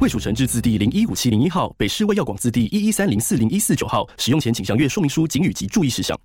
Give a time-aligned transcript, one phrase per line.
[0.00, 4.08] 卫署成制字第零一五七零一号，北市卫药广字第一一三零四零一四九号。
[4.16, 6.16] 使用前请详阅说明书、警语及注意事项。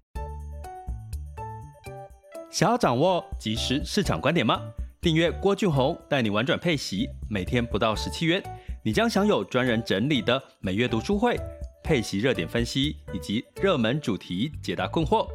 [2.52, 4.62] 想要掌握即时市场观点吗？
[5.02, 8.44] 订阅郭俊宏带你玩转配息，每天不到十七元，
[8.84, 11.36] 你将享有专人整理的每月读书会、
[11.84, 15.28] 配息热点分析以及热门主题解答困惑。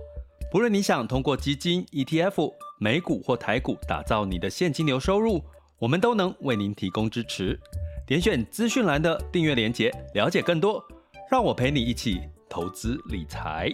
[0.48, 5.42] 不论你想通过基金、ETF、美股或台股打造你的现金流收入，
[5.80, 7.58] 我们都能为您提供支持。
[8.08, 10.82] 点选资讯栏的订阅连结，了解更多。
[11.30, 13.70] 让我陪你一起投资理财。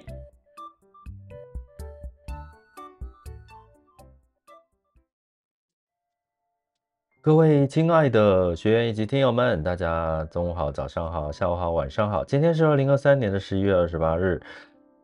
[7.20, 12.24] 各位亲爱的学员以及听友们，大家中午好、早上好、下午好、晚上好。
[12.24, 14.42] 今天是二零二三年的十一月二十八日，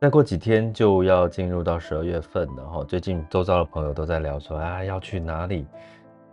[0.00, 2.82] 再过几天就要进入到十二月份了哈。
[2.82, 5.64] 最近周遭的朋友都在聊说啊，要去哪里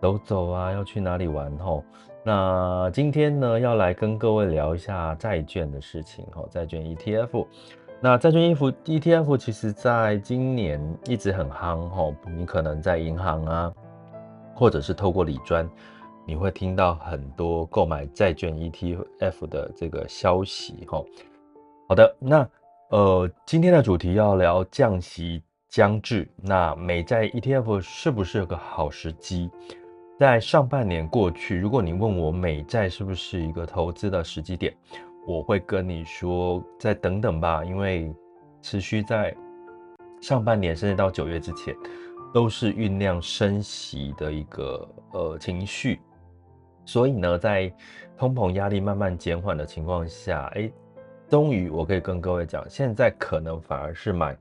[0.02, 1.80] 走走啊，要去哪里玩哈。
[2.28, 7.48] 那今天呢，要来跟各位聊一下债券的事情哈，债券 ETF。
[8.02, 13.74] 那债券 ETF ETF 其实在今年一直很夯哈，你可能在银行啊。
[14.54, 15.70] 或者是透过理专，
[16.26, 21.02] 你会听到很多购买债券 ETF 的这个消息哈。
[21.88, 22.50] 好的，那
[22.90, 29.50] 呃，今天的主题要聊降息将至，那美债 ETF 是不是有个好时机？
[30.20, 34.76] 在上半年过去，如果你问我美债是不是一个投资的时机点，
[35.28, 38.12] 我会跟你说再等等吧，因为
[38.62, 39.36] 持续在
[40.22, 41.76] 上半年甚至到九月之前。
[42.34, 46.00] 都是酝酿升息的一个呃情绪，
[46.86, 47.74] 所以呢，在
[48.18, 50.70] 通膨压力慢慢减缓的情况下，哎，
[51.30, 54.38] 终于我可以跟各位讲，现在可能反而是买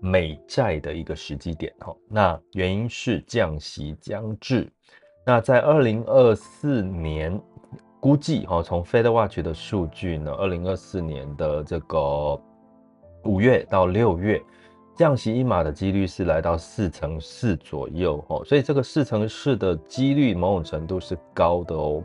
[0.00, 1.96] 美债的一个时机点哈。
[2.08, 4.70] 那原因是降息将至，
[5.30, 7.40] 那在二零二四年
[8.00, 12.36] 估计哈，从 FedWatch 的数据呢，二零二四年的这个
[13.22, 14.42] 五月到六月。
[14.96, 22.02] 降息一码的几率是来到四成四左右哦，所以这个四成四的几率某种程度是高的哦。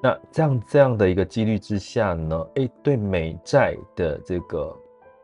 [0.00, 4.72] 那这样这样的一个几率之下呢，诶，对美债的这个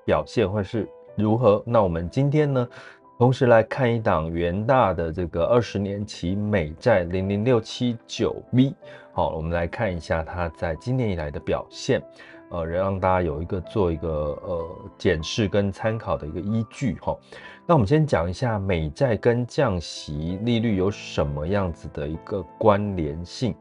[0.04, 1.62] 表现会是如何？
[1.64, 2.68] 那我们今天呢，
[3.16, 8.74] 同时来看一档元大的这个二十年期美债零零六七九 V，
[9.12, 12.02] 好，我们来看一下它在今年以来的表现。
[12.50, 17.16] 呃，让大家有一个做一个呃检视跟参考的一个依据哈。
[17.66, 23.54] 那我们先讲一下美债跟降息利率有什么样子的一个关联性。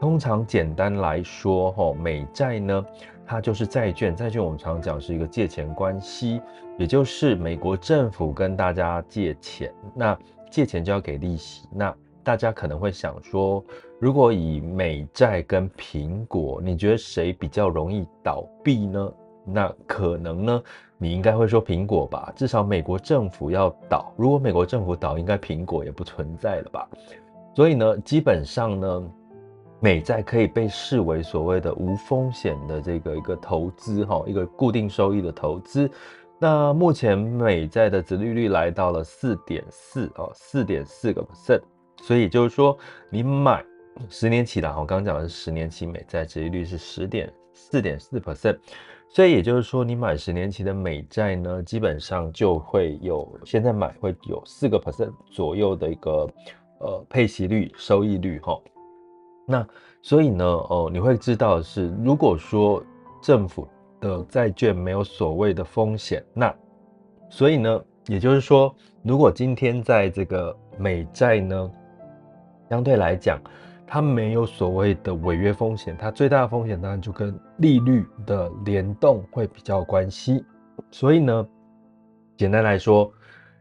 [0.00, 2.84] 通常简单来说哈，美债呢，
[3.28, 6.40] 它就是债券，债券我们常讲是一个借钱关系，
[6.78, 10.18] 也就是美国政府跟大家借钱，那
[10.50, 11.94] 借钱就要给利息，那。
[12.24, 13.64] 大家可能会想说，
[13.98, 19.10] 如果以美债跟苹果，你觉得谁比较容易倒闭呢？
[19.46, 20.62] 那可能呢，
[20.98, 22.30] 你应该会说苹果吧。
[22.36, 26.86] 至少美国政府要倒，如果美国政府倒，应该苹果也不存在了吧。
[27.54, 29.10] 所以呢，基本上呢，
[29.80, 35.88] 美债可以被视为所谓的无风险的这个一个投资，哈，一个固定收益的投资。
[36.40, 41.60] 那目前美债的殖利率来到了四点四哦，四点四个 percent。
[42.00, 42.76] 所以就是说，
[43.10, 43.64] 你买
[44.08, 48.56] 十年期的，我刚刚讲的是十年期美债，殖利率是十点四点四 percent，
[49.08, 56.28] 所以也就是说，你买十年期的美债呢，基本上就会有现在买会有四个 percent 左右的一个
[56.78, 58.56] 呃配息率、收益率哈。
[59.50, 59.66] 那
[60.02, 62.82] 所以呢，哦，你会知道的是，如果说
[63.22, 63.66] 政府
[63.98, 66.54] 的债券没有所谓的风险，那
[67.30, 71.70] 所以呢，也就是说，如果今天在这个美债呢，
[72.68, 73.40] 相对来讲，
[73.86, 80.44] 它没有所谓的违约风险，它最大的风险当然就跟利率的联动会比较关系。
[80.90, 81.48] 所以呢，
[82.36, 83.10] 简单来说，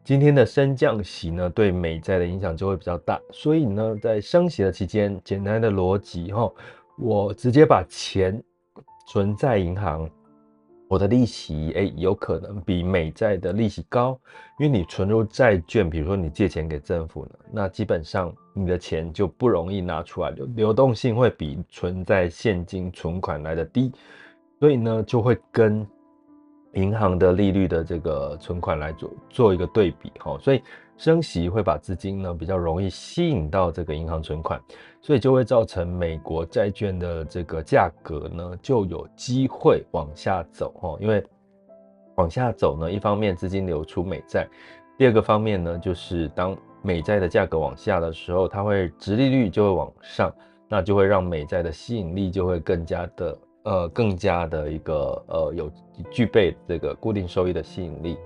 [0.07, 3.19] 今天的升降息呢，对美债的影响就会比较大。
[3.33, 6.49] 所以呢，在升息的期间，简单的逻辑哈，
[6.97, 8.41] 我直接把钱
[9.09, 10.09] 存在银行。
[10.87, 14.17] 我的利息诶，有可能比美债的利息高，
[14.57, 23.91] 因为你存入债券，比如说你借钱给政府呢，那基本上你的钱就不容易拿出来，流流动性会比存在现金存款来的低，
[24.57, 25.85] 所以呢就会跟
[26.73, 30.61] 银行的利率的这个存款来做做一个对比哈，所以
[30.97, 34.61] 升息会把资金呢比较容易吸引到这个银行存款，
[35.01, 41.23] 所以就会造成美国债券的这个价格呢就有机会往下走哈，因为
[42.15, 44.47] 往下走呢，一方面资金流出美债，
[44.97, 50.33] 第二个方面呢就是当美债的价格往下的时候，它会殖利率就会往上，
[50.67, 53.37] 那就会让美债的吸引力就会更加的。
[53.67, 55.71] 呃，更加的一个呃有
[56.09, 58.17] 具备这个固定收益的吸引力。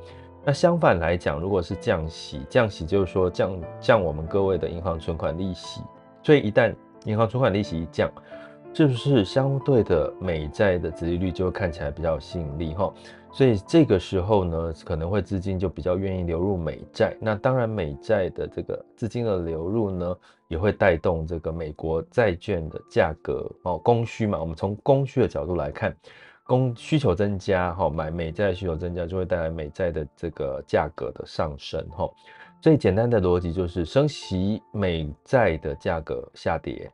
[0.45, 5.81] 那相反来讲，如果是降息，降息就是说降降我们各位的银行存款利息。
[6.21, 8.07] 所以一旦银行存款利息一降，
[8.71, 12.93] 是不是相对的美债的殖利率就会看起来比较有吸引力哈？
[13.33, 17.15] 所以这个时候呢，可能会资金就比较愿意流入美债。
[17.19, 20.17] 那当然，美债的这个资金的流入呢，
[20.49, 24.37] 也会带动这个美国债券的价格哦，供需嘛。
[24.37, 25.95] 我们从供需的角度来看，
[26.43, 32.09] 供需求增加哈，买美债需求增加，就会带来美债的这个价格的上升哈。
[32.59, 36.89] 最简单的逻辑就是升息，美债的价格下跌；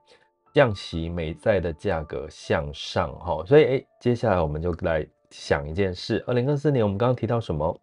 [0.53, 3.43] 降息，美债的价格向上哈。
[3.45, 5.03] 所以诶，接下来我们就来。
[5.29, 7.79] 想一件事，二零二四年我们刚刚提到什么？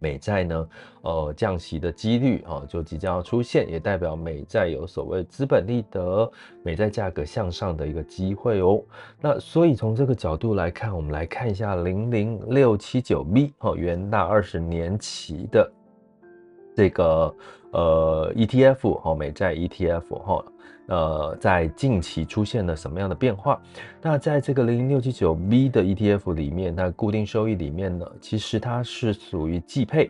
[0.00, 0.68] 美债呢？
[1.02, 6.30] 呃，降息的几率啊，就即将要出现，也代表美债有所谓资本利得，
[6.62, 8.80] 美债价格向上的一个机会哦。
[9.20, 15.68] 那所以从这个角度来看，我们来看一下零零六七九 B 哦，元大二十年期的
[16.78, 17.34] 这个
[17.72, 20.44] 呃 ETF 哦，美债 ETF 哈。
[20.86, 23.60] 呃，在近期出现了什么样的变化？
[24.00, 30.08] 那在这个零零六七九 B 的 ETF 里面，那固定收益里面呢，其实它是属于季配，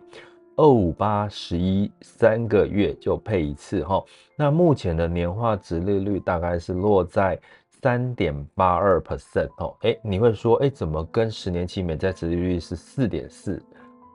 [0.56, 4.05] 二五八十一三个月就配一次哈。
[4.37, 7.37] 那目前的年化值利率大概是落在
[7.82, 9.75] 三点八二 percent 哦。
[9.81, 13.61] 哎，你会说，哎，怎么跟十年期美债值利率是四点四，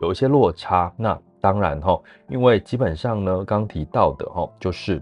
[0.01, 0.93] 有一些落差？
[0.95, 5.01] 那当然哈，因为基本上呢，刚提到的哈，就是。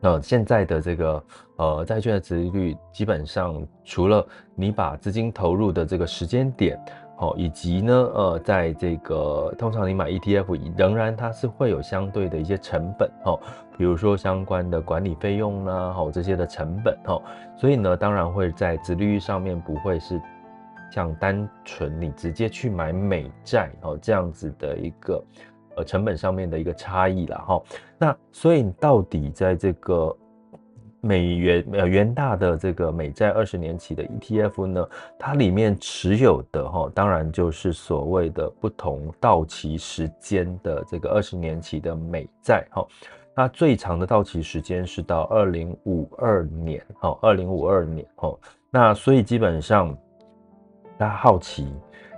[0.00, 1.24] 那现在的这个
[1.56, 4.26] 呃债券的殖利率，基本上除了
[4.56, 6.76] 你把资金投入的这个时间点，
[7.16, 13.38] 好，以及呢呃在这个通常你买 ETF，仍然它是会有相对的一些成本，哦，
[13.78, 17.22] 比如说相关的管理费用啦，好这些的成本，哦，
[17.56, 20.20] 所以呢当然会在殖利率上面不会是
[20.92, 25.24] 像单纯你直接去买美债哦这样子的一个。
[25.74, 27.62] 呃，成本上面的一个差异了哈。
[27.96, 30.14] 那所以到底在这个
[31.00, 34.86] 美元呃元大的这个美债二十年期的 ETF 呢，
[35.18, 42.86] 它里面持有的哈，当然就是所谓的不同到期时间的这个二十年期的美债哈。
[43.34, 48.38] 那最长的到期时间是到二零五二年哈，二零五二年哈。
[48.70, 49.96] 那所以基本上
[51.02, 51.66] 大家好奇，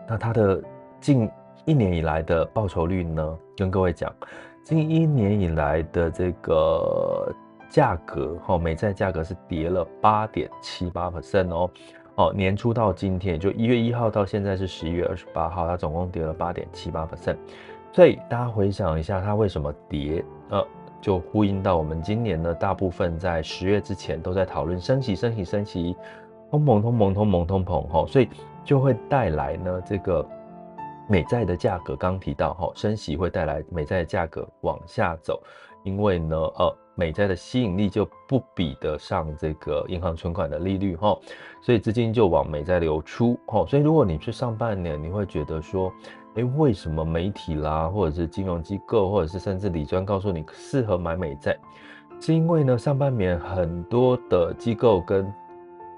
[0.07, 0.63] 那它的
[1.01, 1.27] 近
[1.65, 3.39] 一年以来的报酬率呢？
[3.57, 4.15] 跟各位讲，
[4.63, 7.35] 近一年以来的这个
[7.71, 11.71] 价格，哈，美债价格是跌了八点七八 percent 哦，
[12.17, 17.39] 哦，年初到今天，就一月一号到现在是十一月二十八号，它总共跌了八点七八 percent。
[17.91, 20.23] 所以大家回想一下，它为什么跌？
[20.51, 20.63] 呃，
[21.01, 25.97] 就呼应到我们今年呢，大部分在十月之前都在讨论升息、升息、升息，
[26.51, 28.29] 通膨、通膨、通膨、通膨，哈，所以
[28.65, 30.27] 就会带来呢这个。
[31.07, 35.39] 美债的价格刚提到哈，升息会带来美债的价格往下走，
[35.83, 41.15] 因为呢，呃，美债的吸引力就不比得上这个银行存款的利率哈，
[41.61, 43.67] 所以资金就往美债流出哈。
[43.67, 45.93] 所以如果你去上半年，你会觉得说，
[46.37, 51.55] 诶，为什么媒体啦，或者是金融机构，或者是甚至理专告诉你适合买美债，
[52.19, 55.31] 是因为呢，上半年很多的机构跟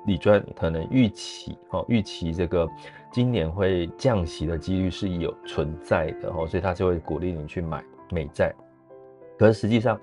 [0.07, 2.69] 理专可能预期哈，预期这个。
[3.13, 8.53] 今年会降息的几率是有存在的哦，所以他就会鼓励你去买美债。
[9.39, 9.99] 可是实际上，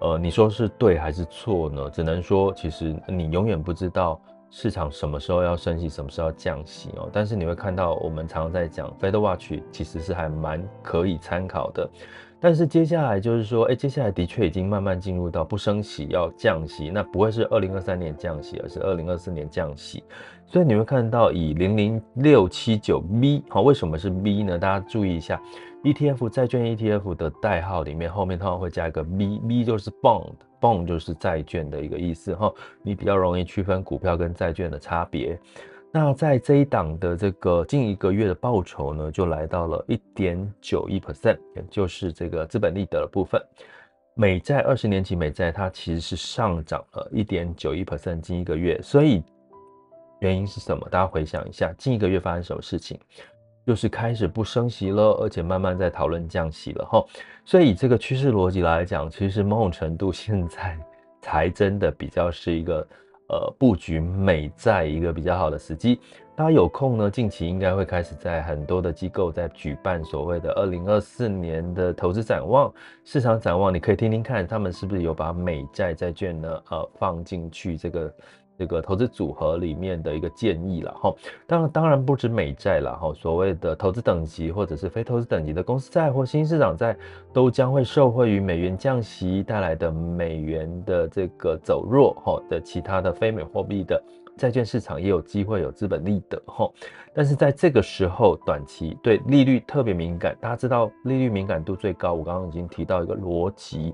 [0.00, 1.90] 呃，你说是对还是错呢？
[1.90, 7.10] 只能说，其实你永远不知道市场什么时候要升息，什么时候要降息哦。
[7.12, 11.90] 但是你会看到，我们常常在讲 Fed Watch，其实是还蛮可以参考的。
[12.44, 20.02] 但是接下来就是说，哎，接下来的确已经慢慢进入到不升息要降息，那不会是二零二三年降息，而是二零二四年降息。
[20.44, 24.58] 所以你会看到以零零六七九 B，好，为什么是 B 呢？
[24.58, 25.40] 大家注意一下
[25.84, 35.38] ，ETF 债券 ETF 的代号里面后面通常会加一个 B，B 就是 Bond，Bond 就是债券的一个意思哈，你比较容易区分股票跟债券的差别。
[35.94, 43.38] 那在这一档的这个近一个月的报酬呢，就来到了一点九一 percent，也就是这个资本利得的部分。
[44.14, 48.80] 美债二十年期美债它其实是上涨了一点九一 percent，近一个月。
[48.80, 49.22] 所以
[50.20, 50.88] 原因是什么？
[50.90, 52.98] 大家回想一下，近一个月发生什么事情？
[53.66, 57.04] 就是开始不升息了，而且慢慢在讨论降息了哈。
[57.44, 60.74] 所以以这个趋势逻辑来讲，其实某种程度现在
[61.20, 62.86] 才真的比较是一个
[63.32, 65.98] 呃布局美债一个比较好的时机。
[66.36, 72.72] 大家有空呢，近期应该会开始在很多的机构在举办所谓的二零二四年的投资展望、
[73.04, 78.14] 市场展望，你可以听听看他们是不是有把美债债券呢呃放进去这个。
[78.62, 81.12] 这个投资组合里面的一个建议了哈，
[81.48, 86.96] 当然当然不止美债了哈，所谓的投资等级或者是非投资等级的公司债或新市场债，
[87.32, 94.00] 都将会受惠于美元降息带来的美元的这个走弱哈的其他的非美货币的
[94.36, 96.70] 债券市场也有机会有资本利得哈，
[97.12, 103.92] 但是在这个时候短期对利率特别敏感，大家知道利率敏感度最高，我刚刚已经提到一个逻辑，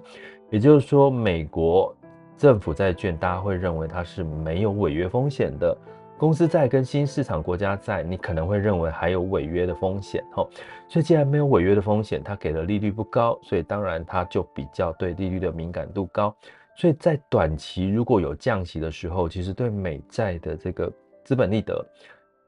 [0.51, 1.95] 也就是说美国。
[2.39, 5.77] 政府债券，大家会认为它是没有违约风险的。
[6.17, 10.25] 公司债跟新市场国家债，你可能会认为还有违约的风险。
[10.33, 10.49] 吼，
[10.89, 16.35] 所以既然没有违约的风险，它给的利率不高，所以当然它就比较对利率的敏感度高。
[16.77, 20.93] 所以在短期如果有降息的时候，其实对美债的这个
[21.25, 21.85] 资本利得。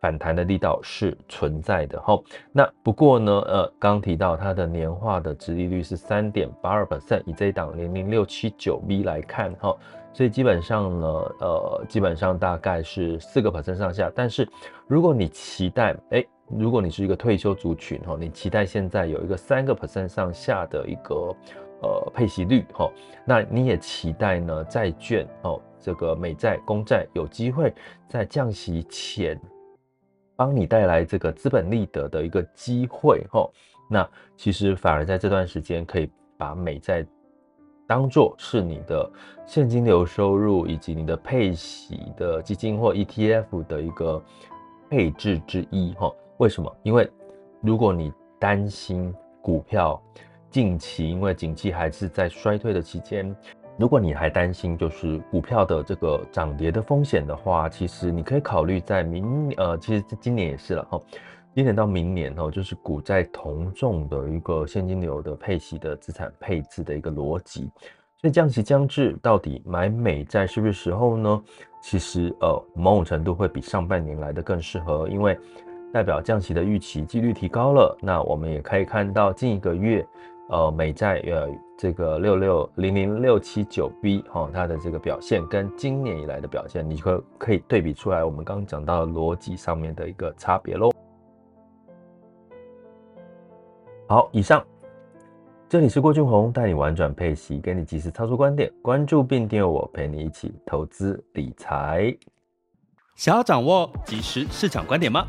[0.00, 2.18] 反弹的力道是存在的哈，
[2.52, 9.76] 那不过呢，呃，刚提到它的年化的殖利率是三点八二 percent，以这一档零零六七九 B 来看哈，
[10.14, 11.06] 所以基本上呢，
[11.40, 14.10] 呃，基本上大概是四个 percent 上下。
[14.14, 14.48] 但是
[14.86, 21.14] 如果你期待，哎，如果你是一个退休族群哈，你期待现在有一个三个 percent 上下的一个
[21.82, 22.90] 呃配息率哈，
[23.26, 27.70] 那你也期待呢债券哦，这个美债公债有机会
[28.08, 29.38] 在降息前。
[30.40, 33.52] 帮你带来这个资本利得的一个机会，吼，
[33.90, 37.06] 那其实反而在这段时间可以把美债
[37.86, 39.12] 当做是你的
[39.44, 44.24] 现金流收入以及你的配息的基金或 ETF 的一个
[44.88, 46.74] 配置之一，吼，为什么？
[46.84, 47.06] 因为
[47.60, 50.02] 如果你担心股票
[50.48, 53.36] 近期因为景气还是在衰退的期间。
[53.80, 61.00] 如果你还担心就是股票的这个涨跌的风险的话，其实你可以考虑在明呃，其实今年也是了哈，
[61.54, 67.70] 今年到明年哈，就是股债同重的一个现金流的配息的资产配置的一个逻辑。
[68.18, 71.42] 所以降息将至，到底买美债是不是时候呢？
[71.82, 75.38] 其实呃，某种程度会比上半年来的更适合，因为
[75.90, 77.96] 代表降息的预期几率提高了。
[78.02, 80.06] 那我们也可以看到近一个月。
[80.50, 90.90] 呃，美债呃，这个六六零零六七九 B 哈，它的这个表现跟今年以来的表现，你可可以对比出来，我们刚刚讲到逻辑上面的一个差别喽。
[94.08, 94.66] 好，以上，
[95.68, 102.12] 这里是郭俊宏带你玩转配息，给你及时操作观点，关注并订阅我，陪你一起投资理财。
[103.14, 105.28] 想要掌握即时市场观点吗？